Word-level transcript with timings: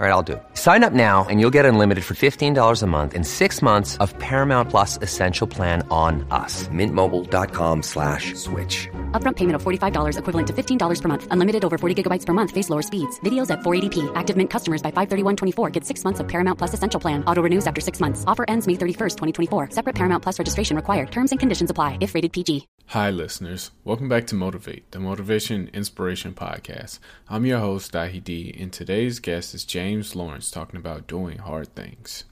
All 0.00 0.06
right, 0.06 0.12
I'll 0.12 0.22
do 0.22 0.32
it. 0.32 0.42
Sign 0.54 0.82
up 0.82 0.94
now 0.94 1.26
and 1.28 1.40
you'll 1.40 1.50
get 1.52 1.66
unlimited 1.66 2.06
for 2.06 2.14
$15 2.14 2.82
a 2.82 2.86
month 2.86 3.12
in 3.12 3.22
six 3.22 3.60
months 3.60 3.98
of 3.98 4.18
Paramount 4.18 4.70
Plus 4.70 4.96
Essential 5.02 5.46
Plan 5.46 5.86
on 5.90 6.26
us. 6.30 6.68
Mintmobile.com 6.68 7.82
slash 7.82 8.32
switch. 8.32 8.88
Upfront 9.12 9.36
payment 9.36 9.56
of 9.56 9.62
$45 9.62 10.16
equivalent 10.16 10.46
to 10.46 10.54
$15 10.54 11.02
per 11.02 11.08
month. 11.08 11.28
Unlimited 11.30 11.66
over 11.66 11.76
40 11.76 12.02
gigabytes 12.02 12.24
per 12.24 12.32
month. 12.32 12.50
Face 12.50 12.70
lower 12.70 12.80
speeds. 12.80 13.20
Videos 13.20 13.50
at 13.50 13.60
480p. 13.60 14.10
Active 14.14 14.38
Mint 14.38 14.48
customers 14.48 14.80
by 14.80 14.90
531.24 14.90 15.70
get 15.70 15.84
six 15.84 16.02
months 16.02 16.20
of 16.20 16.26
Paramount 16.26 16.56
Plus 16.56 16.72
Essential 16.72 16.98
Plan. 16.98 17.22
Auto 17.26 17.42
renews 17.42 17.66
after 17.66 17.82
six 17.82 18.00
months. 18.00 18.24
Offer 18.26 18.46
ends 18.48 18.66
May 18.66 18.76
31st, 18.76 19.18
2024. 19.18 19.68
Separate 19.72 19.94
Paramount 19.94 20.22
Plus 20.22 20.38
registration 20.38 20.76
required. 20.76 21.10
Terms 21.10 21.30
and 21.30 21.38
conditions 21.38 21.68
apply 21.68 21.98
if 22.00 22.14
rated 22.14 22.32
PG. 22.32 22.68
Hi, 22.86 23.10
listeners. 23.10 23.70
Welcome 23.84 24.08
back 24.08 24.26
to 24.28 24.34
Motivate, 24.34 24.90
the 24.92 24.98
Motivation 24.98 25.68
Inspiration 25.74 26.32
Podcast. 26.32 26.98
I'm 27.28 27.44
your 27.44 27.60
host, 27.60 27.92
Dahi 27.92 28.24
D, 28.24 28.56
and 28.58 28.72
today's 28.72 29.20
guest 29.20 29.54
is 29.54 29.64
James 29.64 29.89
Lawrence 29.90 30.52
talking 30.52 30.78
about 30.78 31.08
doing 31.08 31.38
hard 31.38 31.74
things. 31.74 32.24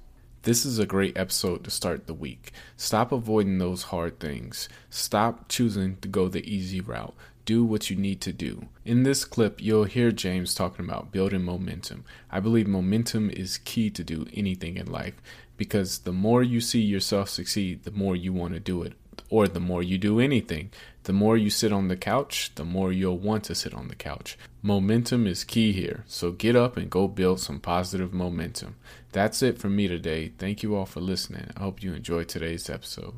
This 0.43 0.65
is 0.65 0.79
a 0.79 0.87
great 0.87 1.19
episode 1.19 1.65
to 1.65 1.71
start 1.71 2.07
the 2.07 2.15
week. 2.15 2.53
Stop 2.77 3.11
avoiding 3.11 3.59
those 3.59 3.85
hard 3.85 4.21
things. 4.21 4.69
Stop 4.91 5.49
choosing 5.49 5.97
to 5.97 6.07
go 6.07 6.29
the 6.29 6.49
easy 6.49 6.81
route. 6.81 7.15
Do 7.45 7.65
what 7.65 7.91
you 7.91 7.97
need 7.97 8.21
to 8.21 8.33
do. 8.33 8.69
In 8.85 9.03
this 9.03 9.25
clip, 9.25 9.61
you'll 9.61 9.85
hear 9.85 10.13
James 10.13 10.55
talking 10.55 10.85
about 10.85 11.11
building 11.11 11.43
momentum. 11.43 12.05
I 12.31 12.39
believe 12.39 12.69
momentum 12.69 13.29
is 13.31 13.59
key 13.59 13.91
to 13.91 14.05
do 14.05 14.27
anything 14.33 14.77
in 14.77 14.87
life 14.87 15.21
because 15.57 15.99
the 15.99 16.13
more 16.13 16.45
you 16.45 16.61
see 16.61 16.81
yourself 16.81 17.29
succeed, 17.29 17.83
the 17.83 17.91
more 17.91 18.15
you 18.15 18.33
want 18.33 18.55
to 18.55 18.61
do 18.61 18.83
it 18.83 18.93
or 19.31 19.47
the 19.49 19.61
more 19.61 19.83
you 19.83 19.99
do 19.99 20.21
anything. 20.21 20.71
The 21.05 21.13
more 21.13 21.37
you 21.37 21.51
sit 21.51 21.73
on 21.73 21.89
the 21.89 21.97
couch, 21.97 22.53
the 22.55 22.65
more 22.65 22.93
you'll 22.93 23.19
want 23.19 23.45
to 23.45 23.55
sit 23.55 23.73
on 23.73 23.89
the 23.89 23.95
couch. 23.95 24.37
Momentum 24.63 25.27
is 25.27 25.45
key 25.45 25.73
here, 25.73 26.05
so 26.07 26.33
get 26.33 26.55
up 26.55 26.77
and 26.77 26.91
go 26.91 27.09
build 27.09 27.41
some 27.41 27.61
positive 27.61 28.13
momentum. 28.13 28.77
That's 29.13 29.43
it 29.43 29.59
from 29.59 29.75
me 29.75 29.89
today. 29.89 30.33
Thank 30.37 30.63
you 30.63 30.77
all 30.77 30.87
for 30.87 31.01
listening. 31.01 31.51
I 31.57 31.61
hope 31.61 31.83
you 31.83 31.95
enjoyed 31.95 32.29
today's 32.29 32.69
episode. 32.69 33.15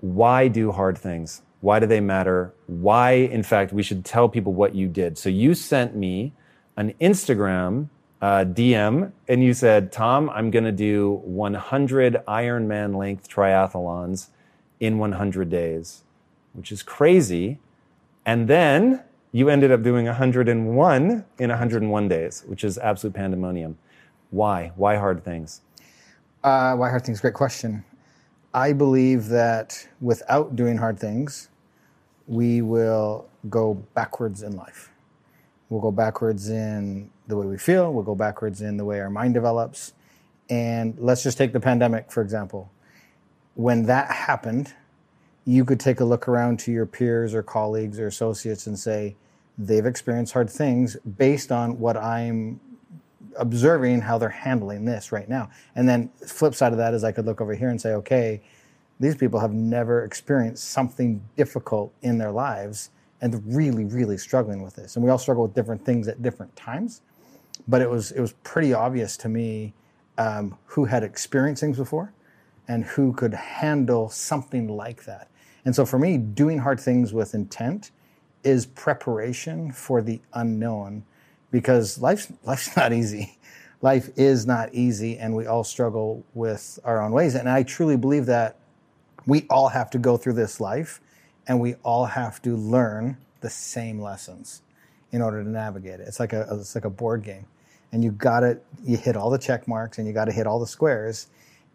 Why 0.00 0.48
do 0.48 0.72
hard 0.72 0.96
things? 0.96 1.42
Why 1.60 1.78
do 1.78 1.86
they 1.86 2.00
matter? 2.00 2.54
Why, 2.66 3.12
in 3.12 3.42
fact, 3.42 3.72
we 3.72 3.82
should 3.82 4.04
tell 4.04 4.28
people 4.28 4.54
what 4.54 4.74
you 4.74 4.88
did. 4.88 5.18
So 5.18 5.28
you 5.28 5.54
sent 5.54 5.94
me 5.94 6.32
an 6.76 6.94
Instagram 7.00 7.90
uh, 8.22 8.44
DM 8.46 9.12
and 9.28 9.42
you 9.42 9.52
said, 9.54 9.92
Tom, 9.92 10.30
I'm 10.30 10.50
going 10.50 10.64
to 10.64 10.72
do 10.72 11.20
100 11.24 12.22
Ironman 12.26 12.96
length 12.96 13.28
triathlons 13.28 14.28
in 14.80 14.98
100 14.98 15.50
days, 15.50 16.02
which 16.54 16.72
is 16.72 16.82
crazy. 16.82 17.58
And 18.24 18.48
then 18.48 19.04
you 19.32 19.48
ended 19.48 19.70
up 19.70 19.82
doing 19.82 20.06
101 20.06 21.24
in 21.38 21.48
101 21.50 22.08
days, 22.08 22.42
which 22.46 22.64
is 22.64 22.78
absolute 22.78 23.14
pandemonium. 23.14 23.78
Why? 24.30 24.72
Why 24.74 24.96
hard 24.96 25.24
things? 25.24 25.60
Uh, 26.42 26.74
why 26.74 26.88
hard 26.88 27.04
things? 27.04 27.20
Great 27.20 27.34
question. 27.34 27.84
I 28.52 28.72
believe 28.72 29.28
that 29.28 29.86
without 30.00 30.56
doing 30.56 30.78
hard 30.78 30.98
things, 30.98 31.50
we 32.26 32.62
will 32.62 33.28
go 33.48 33.74
backwards 33.94 34.42
in 34.42 34.56
life. 34.56 34.90
We'll 35.68 35.80
go 35.80 35.92
backwards 35.92 36.48
in 36.48 37.10
the 37.28 37.36
way 37.36 37.46
we 37.46 37.58
feel, 37.58 37.92
we'll 37.92 38.02
go 38.02 38.16
backwards 38.16 38.60
in 38.60 38.76
the 38.76 38.84
way 38.84 39.00
our 39.00 39.10
mind 39.10 39.34
develops. 39.34 39.92
And 40.48 40.96
let's 40.98 41.22
just 41.22 41.38
take 41.38 41.52
the 41.52 41.60
pandemic, 41.60 42.10
for 42.10 42.22
example 42.22 42.72
when 43.60 43.84
that 43.84 44.10
happened, 44.10 44.72
you 45.44 45.66
could 45.66 45.78
take 45.78 46.00
a 46.00 46.04
look 46.04 46.28
around 46.28 46.58
to 46.58 46.72
your 46.72 46.86
peers 46.86 47.34
or 47.34 47.42
colleagues 47.42 48.00
or 48.00 48.06
associates 48.06 48.66
and 48.66 48.78
say, 48.78 49.16
they've 49.58 49.84
experienced 49.84 50.32
hard 50.32 50.48
things 50.48 50.96
based 51.18 51.52
on 51.52 51.78
what 51.78 51.94
I'm 51.94 52.58
observing 53.36 54.00
how 54.00 54.16
they're 54.16 54.30
handling 54.30 54.86
this 54.86 55.12
right 55.12 55.28
now. 55.28 55.50
And 55.76 55.86
then 55.86 56.10
flip 56.26 56.54
side 56.54 56.72
of 56.72 56.78
that 56.78 56.94
is 56.94 57.04
I 57.04 57.12
could 57.12 57.26
look 57.26 57.42
over 57.42 57.54
here 57.54 57.68
and 57.68 57.78
say, 57.78 57.92
okay, 57.92 58.40
these 58.98 59.14
people 59.14 59.40
have 59.40 59.52
never 59.52 60.04
experienced 60.04 60.64
something 60.70 61.22
difficult 61.36 61.92
in 62.00 62.16
their 62.16 62.30
lives 62.30 62.88
and 63.20 63.42
really, 63.54 63.84
really 63.84 64.16
struggling 64.16 64.62
with 64.62 64.74
this. 64.74 64.96
And 64.96 65.04
we 65.04 65.10
all 65.10 65.18
struggle 65.18 65.42
with 65.42 65.54
different 65.54 65.84
things 65.84 66.08
at 66.08 66.22
different 66.22 66.56
times. 66.56 67.02
But 67.68 67.82
it 67.82 67.90
was 67.90 68.10
it 68.12 68.22
was 68.22 68.32
pretty 68.42 68.72
obvious 68.72 69.18
to 69.18 69.28
me 69.28 69.74
um, 70.16 70.56
who 70.64 70.86
had 70.86 71.02
experienced 71.02 71.60
things 71.60 71.76
before 71.76 72.14
and 72.70 72.84
who 72.84 73.12
could 73.12 73.34
handle 73.34 74.08
something 74.08 74.68
like 74.68 75.04
that. 75.04 75.28
And 75.64 75.74
so 75.74 75.84
for 75.84 75.98
me, 75.98 76.16
doing 76.16 76.58
hard 76.58 76.78
things 76.78 77.12
with 77.12 77.34
intent 77.34 77.90
is 78.44 78.64
preparation 78.64 79.72
for 79.72 80.00
the 80.00 80.20
unknown 80.34 81.04
because 81.50 81.98
life's, 81.98 82.32
life's 82.44 82.76
not 82.76 82.92
easy. 82.92 83.36
Life 83.82 84.10
is 84.14 84.46
not 84.46 84.72
easy, 84.72 85.18
and 85.18 85.34
we 85.34 85.46
all 85.46 85.64
struggle 85.64 86.24
with 86.32 86.78
our 86.84 87.02
own 87.02 87.10
ways. 87.10 87.34
And 87.34 87.48
I 87.48 87.64
truly 87.64 87.96
believe 87.96 88.26
that 88.26 88.56
we 89.26 89.46
all 89.50 89.70
have 89.70 89.90
to 89.90 89.98
go 89.98 90.16
through 90.16 90.34
this 90.34 90.60
life 90.60 91.00
and 91.48 91.58
we 91.58 91.74
all 91.82 92.04
have 92.04 92.40
to 92.42 92.56
learn 92.56 93.16
the 93.40 93.50
same 93.50 94.00
lessons 94.00 94.62
in 95.10 95.22
order 95.22 95.42
to 95.42 95.48
navigate 95.48 95.98
it. 95.98 96.06
It's 96.06 96.20
like 96.20 96.32
a, 96.32 96.46
it's 96.52 96.76
like 96.76 96.84
a 96.84 96.90
board 96.90 97.24
game. 97.24 97.46
And 97.90 98.04
you 98.04 98.12
got 98.12 98.40
to, 98.40 98.60
you 98.84 98.96
hit 98.96 99.16
all 99.16 99.30
the 99.30 99.38
check 99.38 99.66
marks 99.66 99.98
and 99.98 100.06
you 100.06 100.12
got 100.12 100.26
to 100.26 100.32
hit 100.32 100.46
all 100.46 100.60
the 100.60 100.68
squares 100.68 101.26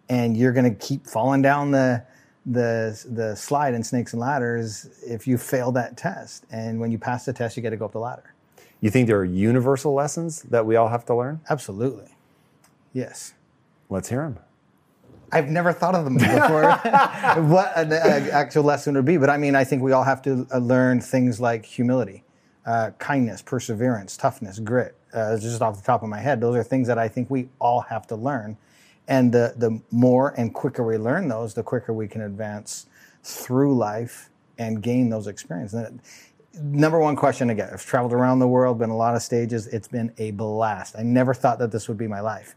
and 0.10 0.38
you're 0.38 0.54
going 0.54 0.70
to 0.70 0.86
keep 0.86 1.06
falling 1.08 1.42
down 1.42 1.72
the 1.72 2.04
the 2.46 3.04
the 3.10 3.36
slide 3.36 3.74
in 3.74 3.84
snakes 3.84 4.14
and 4.14 4.20
ladders 4.20 4.88
if 5.06 5.26
you 5.26 5.38
fail 5.38 5.72
that 5.72 5.98
test. 5.98 6.46
And 6.52 6.80
when 6.80 6.92
you 6.92 6.98
pass 6.98 7.26
the 7.26 7.34
test, 7.34 7.58
you 7.58 7.64
get 7.64 7.72
to 7.72 7.78
go 7.78 7.86
up 7.86 7.92
the 7.92 8.00
ladder. 8.00 8.34
You 8.82 8.92
think 8.92 9.08
there 9.08 9.18
are 9.18 9.26
universal 9.26 9.94
lessons 9.94 10.44
that 10.44 10.66
we 10.66 10.76
all 10.76 10.90
have 10.90 11.06
to 11.08 11.16
learn? 11.16 11.42
Absolutely. 11.50 12.16
Yes. 12.94 13.34
Let's 13.90 14.10
hear 14.10 14.22
them. 14.22 14.40
I've 15.32 15.50
never 15.50 15.74
thought 15.74 15.96
of 15.96 16.06
them 16.06 16.18
before. 16.18 16.64
what 17.50 17.76
an 17.76 17.92
actual 17.92 18.64
lesson 18.64 18.94
would 18.96 19.06
be, 19.06 19.18
but 19.18 19.30
I 19.30 19.38
mean, 19.38 19.56
I 19.56 19.64
think 19.64 19.82
we 19.82 19.92
all 19.92 20.04
have 20.04 20.22
to 20.24 20.48
uh, 20.54 20.60
learn 20.60 21.02
things 21.02 21.40
like 21.40 21.66
humility, 21.66 22.24
uh, 22.66 22.92
kindness, 23.00 23.42
perseverance, 23.42 24.16
toughness, 24.18 24.60
grit. 24.60 24.96
Uh, 25.14 25.38
just 25.38 25.62
off 25.62 25.78
the 25.78 25.84
top 25.84 26.04
of 26.04 26.10
my 26.10 26.20
head, 26.20 26.42
those 26.42 26.56
are 26.56 26.64
things 26.64 26.88
that 26.88 26.98
I 26.98 27.08
think 27.08 27.30
we 27.30 27.50
all 27.60 27.82
have 27.82 28.06
to 28.08 28.16
learn 28.16 28.58
and 29.08 29.32
the, 29.32 29.54
the 29.58 29.82
more 29.92 30.34
and 30.38 30.54
quicker 30.54 30.84
we 30.84 30.98
learn 30.98 31.28
those, 31.28 31.54
the 31.54 31.64
quicker 31.64 31.94
we 31.94 32.08
can 32.08 32.22
advance 32.22 32.88
through 33.24 33.76
life 33.76 34.30
and 34.58 34.82
gain 34.82 35.10
those 35.10 35.28
experiences. 35.28 35.92
Number 36.62 37.00
one 37.00 37.16
question 37.16 37.50
again, 37.50 37.70
I've 37.74 37.86
traveled 37.86 38.14
around 38.14 38.40
the 38.40 38.48
world, 38.48 38.80
been 38.80 38.90
a 38.90 38.96
lot 38.96 39.16
of 39.16 39.22
stages. 39.22 39.68
It's 39.68 39.88
been 39.88 40.14
a 40.18 40.32
blast. 40.32 40.96
I 40.98 41.04
never 41.04 41.34
thought 41.34 41.60
that 41.60 41.72
this 41.72 41.88
would 41.88 41.98
be 41.98 42.08
my 42.08 42.22
life. 42.22 42.56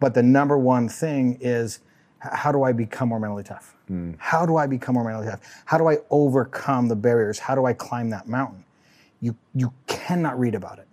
But 0.00 0.14
the 0.14 0.22
number 0.22 0.58
one 0.58 0.88
thing 0.88 1.38
is 1.40 1.80
how 2.18 2.52
do 2.52 2.62
I 2.62 2.72
become 2.72 3.10
more 3.10 3.20
mentally 3.20 3.44
tough? 3.44 3.76
Mm. 3.90 4.16
How 4.18 4.46
do 4.46 4.56
I 4.56 4.66
become 4.66 4.94
more 4.94 5.04
mentally 5.04 5.26
tough? 5.26 5.40
How 5.66 5.76
do 5.76 5.88
I 5.88 5.98
overcome 6.10 6.88
the 6.88 6.96
barriers? 6.96 7.38
How 7.38 7.54
do 7.54 7.66
I 7.66 7.74
climb 7.74 8.10
that 8.10 8.26
mountain? 8.26 8.64
You, 9.20 9.36
you 9.54 9.72
cannot 9.86 10.38
read 10.38 10.54
about 10.54 10.78
it. 10.78 10.88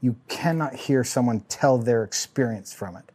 You 0.00 0.16
cannot 0.28 0.74
hear 0.74 1.02
someone 1.02 1.40
tell 1.48 1.78
their 1.78 2.04
experience 2.04 2.72
from 2.72 2.96
it 2.96 3.10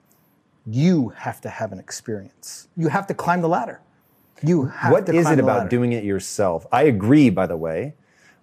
you 0.66 1.10
have 1.10 1.42
to 1.42 1.50
have 1.50 1.72
an 1.72 1.80
experience. 1.80 2.68
You 2.78 2.90
have 2.90 3.08
to 3.08 3.14
climb 3.14 3.42
the 3.42 3.50
ladder. 3.50 3.82
You 4.44 4.66
have 4.66 4.92
what 4.92 5.06
to 5.06 5.14
is 5.14 5.30
it 5.30 5.40
about 5.40 5.58
ladder. 5.58 5.70
doing 5.70 5.94
it 5.94 6.04
yourself? 6.04 6.66
I 6.72 6.84
agree, 6.84 7.30
by 7.30 7.48
the 7.48 7.58
way, 7.58 7.94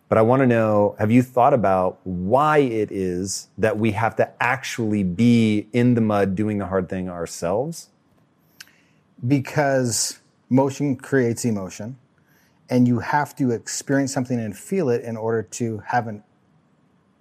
but 0.08 0.18
I 0.18 0.22
want 0.22 0.40
to 0.40 0.46
know 0.46 0.94
have 0.98 1.10
you 1.10 1.22
thought 1.22 1.54
about 1.54 1.98
why 2.04 2.58
it 2.58 2.90
is 2.92 3.48
that 3.58 3.78
we 3.78 3.92
have 3.92 4.16
to 4.16 4.30
actually 4.42 5.02
be 5.02 5.68
in 5.72 5.94
the 5.94 6.00
mud 6.00 6.34
doing 6.34 6.58
the 6.58 6.66
hard 6.66 6.88
thing 6.88 7.08
ourselves? 7.10 7.88
Because 9.26 10.20
motion 10.48 10.96
creates 10.96 11.44
emotion, 11.44 11.98
and 12.70 12.86
you 12.86 13.00
have 13.00 13.34
to 13.36 13.50
experience 13.50 14.12
something 14.12 14.38
and 14.38 14.56
feel 14.56 14.88
it 14.88 15.02
in 15.02 15.16
order 15.16 15.42
to 15.42 15.78
have 15.86 16.06
an 16.06 16.22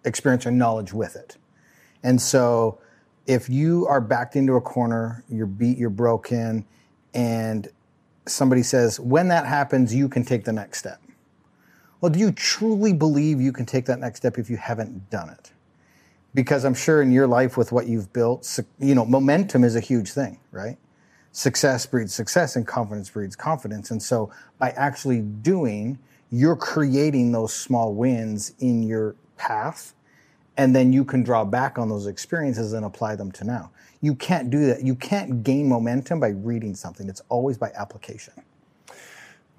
experience 0.06 0.46
or 0.46 0.52
knowledge 0.52 0.94
with 0.94 1.16
it. 1.16 1.38
And 2.04 2.22
so, 2.22 2.80
if 3.28 3.50
you 3.50 3.86
are 3.88 4.02
backed 4.02 4.36
into 4.36 4.54
a 4.54 4.62
corner, 4.62 5.24
you're 5.30 5.46
beat, 5.46 5.78
you're 5.78 5.90
broken, 5.90 6.66
and 7.14 7.68
somebody 8.26 8.64
says, 8.64 9.00
when 9.00 9.28
that 9.28 9.46
happens, 9.46 9.94
you 9.94 10.10
can 10.10 10.24
take 10.24 10.46
the 10.46 10.54
next 10.54 10.80
step. 10.80 11.02
Well, 12.00 12.12
do 12.12 12.20
you 12.20 12.32
truly 12.32 12.94
believe 12.94 13.42
you 13.42 13.52
can 13.52 13.66
take 13.66 13.86
that 13.86 14.00
next 14.00 14.20
step 14.20 14.38
if 14.38 14.50
you 14.50 14.58
haven't 14.58 15.10
done 15.10 15.30
it? 15.30 15.52
Because 16.34 16.64
I'm 16.64 16.74
sure 16.74 17.02
in 17.02 17.12
your 17.12 17.28
life 17.28 17.58
with 17.58 17.72
what 17.72 17.88
you've 17.88 18.14
built, 18.14 18.60
you 18.80 18.96
know, 18.96 19.06
momentum 19.06 19.64
is 19.64 19.76
a 19.76 19.80
huge 19.80 20.12
thing, 20.12 20.40
right? 20.52 20.78
Success 21.32 21.86
breeds 21.86 22.14
success 22.14 22.56
and 22.56 22.66
confidence 22.66 23.10
breeds 23.10 23.36
confidence. 23.36 23.92
And 23.92 24.02
so 24.02 24.32
by 24.58 24.72
actually 24.72 25.22
doing, 25.22 25.98
you're 26.32 26.56
creating 26.56 27.32
those 27.32 27.54
small 27.54 27.94
wins 27.94 28.54
in 28.60 28.84
your 28.84 29.16
path 29.38 29.94
and 30.58 30.76
then 30.76 30.92
you 30.92 31.06
can 31.06 31.24
draw 31.24 31.46
back 31.46 31.78
on 31.80 31.90
those 31.90 32.08
experiences 32.08 32.74
and 32.74 32.86
apply 32.86 33.16
them 33.16 33.32
to 33.34 33.44
now. 33.44 33.72
You 34.02 34.16
can't 34.16 34.50
do 34.50 34.66
that. 34.68 34.84
You 34.84 34.96
can't 34.96 35.44
gain 35.44 35.70
momentum 35.70 36.20
by 36.20 36.30
reading 36.30 36.76
something. 36.76 37.08
It's 37.08 37.22
always 37.30 37.58
by 37.58 37.72
application. 37.76 38.34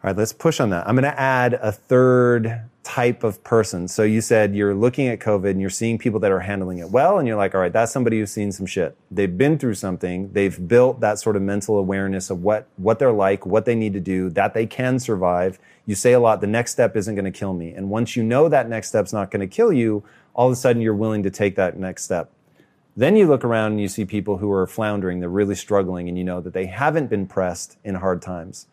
All 0.01 0.11
right, 0.11 0.17
let's 0.17 0.33
push 0.33 0.61
on 0.61 0.71
that. 0.71 0.87
I'm 0.87 0.95
going 0.95 1.11
to 1.11 1.21
add 1.21 1.55
a 1.55 1.73
third 1.73 2.63
type 2.85 3.25
of 3.25 3.43
person. 3.43 3.89
So 3.89 4.05
you 4.05 4.21
said 4.21 4.55
you're 4.55 4.75
looking 4.75 5.09
at 5.09 5.19
COVID 5.19 5.51
and 5.51 5.61
you're 5.61 5.71
seeing 5.71 5.99
people 5.99 6.21
that 6.21 6.31
are 6.31 6.39
handling 6.39 6.79
it 6.79 6.89
well, 6.89 7.19
and 7.19 7.27
you're 7.27 7.37
like, 7.37 7.53
all 7.53 7.61
right, 7.61 7.73
that's 7.73 7.91
somebody 7.91 8.21
who's 8.21 8.31
seen 8.31 8.53
some 8.53 8.65
shit. 8.65 8.97
They've 9.11 9.37
been 9.37 9.59
through 9.59 9.75
something. 9.75 10.33
They've 10.33 10.69
built 10.69 11.01
that 11.01 11.19
sort 11.19 11.35
of 11.35 11.43
mental 11.43 11.79
awareness 11.79 12.31
of 12.31 12.45
what 12.45 12.69
what 12.77 13.01
they're 13.01 13.11
like, 13.11 13.45
what 13.45 13.65
they 13.65 13.75
need 13.75 13.93
to 13.95 14.01
do, 14.01 14.31
that 14.31 14.55
they 14.55 14.67
can 14.67 15.01
survive. 15.01 15.59
You 15.85 15.97
say 15.97 16.13
a 16.13 16.21
lot. 16.21 16.41
The 16.41 16.47
next 16.47 16.71
step 16.71 16.97
isn't 16.97 17.17
going 17.17 17.25
to 17.25 17.37
kill 17.37 17.53
me, 17.53 17.73
and 17.73 17.91
once 17.91 18.15
you 18.15 18.23
know 18.23 18.49
that 18.49 18.69
next 18.69 18.91
step's 18.91 19.13
not 19.13 19.33
going 19.33 19.41
to 19.41 19.55
kill 19.55 19.73
you, 19.73 20.05
all 20.33 20.47
of 20.47 20.53
a 20.53 20.57
sudden 20.57 20.81
you're 20.81 20.95
willing 20.95 21.25
to 21.25 21.31
take 21.31 21.57
that 21.57 21.77
next 21.77 22.05
step. 22.05 22.31
Then 22.97 23.17
you 23.17 23.27
look 23.27 23.45
around 23.45 23.73
and 23.73 23.81
you 23.81 23.89
see 23.89 24.05
people 24.05 24.39
who 24.39 24.51
are 24.51 24.67
floundering, 24.67 25.21
they're 25.21 25.29
really 25.29 25.57
struggling, 25.57 26.09
and 26.09 26.17
you 26.17 26.25
know 26.25 26.41
that 26.41 26.55
they 26.55 26.67
haven't 26.67 27.11
been 27.11 27.27
pressed 27.27 27.77
in 27.83 27.97
hard 27.97 28.23
times. 28.23 28.67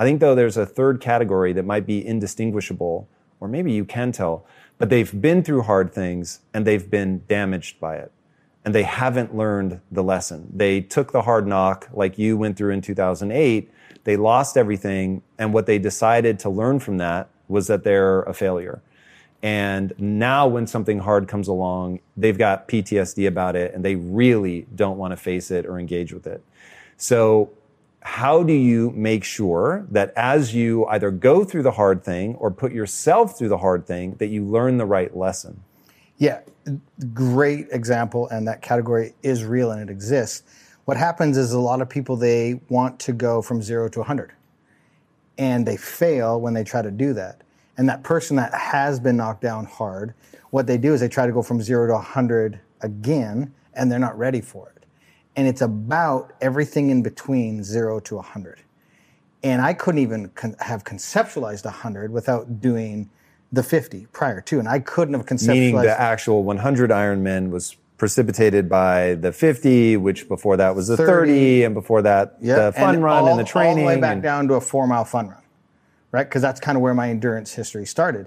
I 0.00 0.04
think, 0.04 0.20
though, 0.20 0.34
there's 0.34 0.56
a 0.56 0.64
third 0.64 0.98
category 0.98 1.52
that 1.52 1.66
might 1.66 1.84
be 1.84 2.04
indistinguishable, 2.06 3.06
or 3.38 3.48
maybe 3.48 3.70
you 3.70 3.84
can 3.84 4.12
tell, 4.12 4.46
but 4.78 4.88
they've 4.88 5.20
been 5.20 5.42
through 5.42 5.64
hard 5.64 5.92
things 5.92 6.40
and 6.54 6.66
they've 6.66 6.90
been 6.90 7.22
damaged 7.28 7.78
by 7.78 7.96
it. 7.96 8.10
And 8.64 8.74
they 8.74 8.84
haven't 8.84 9.36
learned 9.36 9.82
the 9.92 10.02
lesson. 10.02 10.50
They 10.56 10.80
took 10.80 11.12
the 11.12 11.20
hard 11.20 11.46
knock 11.46 11.90
like 11.92 12.16
you 12.16 12.38
went 12.38 12.56
through 12.56 12.72
in 12.72 12.80
2008. 12.80 13.70
They 14.04 14.16
lost 14.16 14.56
everything. 14.56 15.20
And 15.36 15.52
what 15.52 15.66
they 15.66 15.78
decided 15.78 16.38
to 16.38 16.48
learn 16.48 16.80
from 16.80 16.96
that 16.96 17.28
was 17.48 17.66
that 17.66 17.84
they're 17.84 18.22
a 18.22 18.32
failure. 18.32 18.80
And 19.42 19.92
now, 19.98 20.46
when 20.48 20.66
something 20.66 21.00
hard 21.00 21.28
comes 21.28 21.46
along, 21.46 22.00
they've 22.16 22.38
got 22.38 22.68
PTSD 22.68 23.28
about 23.28 23.54
it 23.54 23.74
and 23.74 23.84
they 23.84 23.96
really 23.96 24.66
don't 24.74 24.96
want 24.96 25.12
to 25.12 25.18
face 25.18 25.50
it 25.50 25.66
or 25.66 25.78
engage 25.78 26.14
with 26.14 26.26
it. 26.26 26.42
So, 26.96 27.50
how 28.02 28.42
do 28.42 28.52
you 28.52 28.90
make 28.92 29.24
sure 29.24 29.86
that 29.90 30.12
as 30.16 30.54
you 30.54 30.86
either 30.86 31.10
go 31.10 31.44
through 31.44 31.62
the 31.62 31.72
hard 31.72 32.02
thing 32.02 32.34
or 32.36 32.50
put 32.50 32.72
yourself 32.72 33.36
through 33.36 33.48
the 33.48 33.58
hard 33.58 33.86
thing, 33.86 34.14
that 34.14 34.28
you 34.28 34.44
learn 34.44 34.78
the 34.78 34.86
right 34.86 35.14
lesson? 35.16 35.62
Yeah, 36.16 36.40
great 37.12 37.66
example, 37.70 38.28
and 38.28 38.46
that 38.48 38.62
category 38.62 39.14
is 39.22 39.44
real 39.44 39.70
and 39.70 39.82
it 39.82 39.92
exists. 39.92 40.42
What 40.86 40.96
happens 40.96 41.36
is 41.36 41.52
a 41.52 41.60
lot 41.60 41.82
of 41.82 41.88
people 41.88 42.16
they 42.16 42.60
want 42.68 42.98
to 43.00 43.12
go 43.12 43.42
from 43.42 43.62
zero 43.62 43.88
to 43.90 43.98
100, 44.00 44.32
and 45.38 45.66
they 45.66 45.76
fail 45.76 46.40
when 46.40 46.54
they 46.54 46.64
try 46.64 46.82
to 46.82 46.90
do 46.90 47.12
that. 47.14 47.42
And 47.76 47.88
that 47.88 48.02
person 48.02 48.36
that 48.36 48.52
has 48.54 48.98
been 48.98 49.16
knocked 49.16 49.42
down 49.42 49.66
hard, 49.66 50.14
what 50.50 50.66
they 50.66 50.78
do 50.78 50.92
is 50.92 51.00
they 51.00 51.08
try 51.08 51.26
to 51.26 51.32
go 51.32 51.42
from 51.42 51.62
zero 51.62 51.86
to 51.86 51.94
100 51.94 52.60
again, 52.80 53.54
and 53.74 53.90
they're 53.90 53.98
not 53.98 54.18
ready 54.18 54.40
for 54.40 54.72
it 54.74 54.79
and 55.40 55.48
it's 55.48 55.62
about 55.62 56.34
everything 56.42 56.90
in 56.90 57.02
between 57.02 57.64
zero 57.64 57.98
to 58.00 58.16
100. 58.16 58.60
And 59.42 59.62
I 59.62 59.72
couldn't 59.72 60.02
even 60.02 60.28
con- 60.34 60.54
have 60.58 60.84
conceptualized 60.84 61.64
100 61.64 62.12
without 62.12 62.60
doing 62.60 63.08
the 63.50 63.62
50 63.62 64.06
prior 64.12 64.42
to. 64.42 64.58
And 64.58 64.68
I 64.68 64.80
couldn't 64.80 65.14
have 65.14 65.24
conceptualized. 65.24 65.48
Meaning 65.48 65.76
the 65.76 65.98
actual 65.98 66.44
100 66.44 66.90
Ironman 66.90 67.48
was 67.48 67.78
precipitated 67.96 68.68
by 68.68 69.14
the 69.14 69.32
50, 69.32 69.96
which 69.96 70.28
before 70.28 70.58
that 70.58 70.76
was 70.76 70.88
the 70.88 70.98
30, 70.98 71.10
30 71.10 71.64
and 71.64 71.74
before 71.74 72.02
that 72.02 72.36
yep. 72.42 72.74
the 72.74 72.78
fun 72.78 72.96
and 72.96 73.02
run 73.02 73.22
all, 73.22 73.28
and 73.28 73.40
the 73.40 73.44
training. 73.44 73.70
All 73.70 73.76
the 73.76 73.86
way 73.86 73.98
back 73.98 74.12
and, 74.12 74.22
down 74.22 74.46
to 74.48 74.54
a 74.56 74.60
four 74.60 74.86
mile 74.86 75.06
fun 75.06 75.28
run, 75.28 75.42
right? 76.12 76.24
Because 76.28 76.42
that's 76.42 76.60
kind 76.60 76.76
of 76.76 76.82
where 76.82 76.92
my 76.92 77.08
endurance 77.08 77.54
history 77.54 77.86
started. 77.86 78.26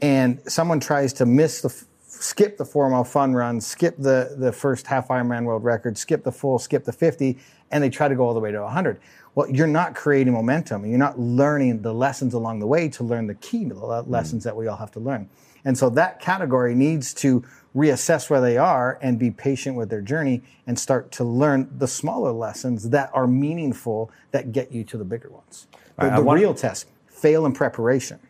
And 0.00 0.40
someone 0.50 0.80
tries 0.80 1.12
to 1.14 1.26
miss 1.26 1.60
the 1.60 1.84
skip 2.22 2.56
the 2.56 2.64
four 2.64 2.88
mile 2.90 3.04
fun 3.04 3.34
run, 3.34 3.60
skip 3.60 3.96
the, 3.98 4.34
the 4.38 4.52
first 4.52 4.86
half 4.86 5.08
Ironman 5.08 5.44
world 5.44 5.64
record, 5.64 5.96
skip 5.98 6.24
the 6.24 6.32
full, 6.32 6.58
skip 6.58 6.84
the 6.84 6.92
50, 6.92 7.38
and 7.70 7.82
they 7.82 7.90
try 7.90 8.08
to 8.08 8.14
go 8.14 8.26
all 8.26 8.34
the 8.34 8.40
way 8.40 8.52
to 8.52 8.60
100. 8.62 9.00
Well, 9.34 9.50
you're 9.50 9.66
not 9.66 9.94
creating 9.94 10.32
momentum. 10.32 10.86
You're 10.86 10.98
not 10.98 11.18
learning 11.18 11.82
the 11.82 11.92
lessons 11.92 12.34
along 12.34 12.60
the 12.60 12.66
way 12.66 12.88
to 12.88 13.04
learn 13.04 13.26
the 13.26 13.34
key 13.34 13.66
lessons 13.66 14.44
that 14.44 14.56
we 14.56 14.66
all 14.66 14.76
have 14.76 14.90
to 14.92 15.00
learn. 15.00 15.28
And 15.64 15.76
so 15.76 15.90
that 15.90 16.20
category 16.20 16.74
needs 16.74 17.12
to 17.14 17.44
reassess 17.74 18.30
where 18.30 18.40
they 18.40 18.56
are 18.56 18.98
and 19.02 19.18
be 19.18 19.30
patient 19.30 19.76
with 19.76 19.90
their 19.90 20.00
journey 20.00 20.42
and 20.66 20.78
start 20.78 21.10
to 21.12 21.24
learn 21.24 21.68
the 21.76 21.88
smaller 21.88 22.32
lessons 22.32 22.90
that 22.90 23.10
are 23.12 23.26
meaningful 23.26 24.10
that 24.30 24.52
get 24.52 24.72
you 24.72 24.84
to 24.84 24.96
the 24.96 25.04
bigger 25.04 25.28
ones. 25.28 25.66
The, 25.98 26.10
the 26.10 26.22
real 26.22 26.54
test, 26.54 26.86
fail 27.06 27.44
in 27.44 27.52
preparation 27.52 28.20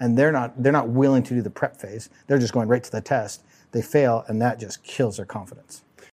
and 0.00 0.16
they're 0.18 0.32
not 0.32 0.60
they're 0.60 0.72
not 0.72 0.88
willing 0.88 1.22
to 1.24 1.34
do 1.34 1.42
the 1.42 1.50
prep 1.50 1.76
phase. 1.76 2.10
They're 2.26 2.38
just 2.38 2.52
going 2.52 2.68
right 2.68 2.82
to 2.82 2.90
the 2.90 3.00
test. 3.00 3.44
They 3.72 3.82
fail, 3.82 4.24
and 4.26 4.42
that 4.42 4.58
just 4.58 4.82
kills 4.82 5.18
their 5.18 5.26
confidence. 5.26 5.84